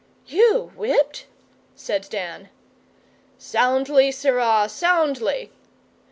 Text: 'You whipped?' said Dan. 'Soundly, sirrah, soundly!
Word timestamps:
'You 0.25 0.71
whipped?' 0.75 1.27
said 1.75 2.07
Dan. 2.09 2.49
'Soundly, 3.37 4.11
sirrah, 4.11 4.67
soundly! 4.67 5.51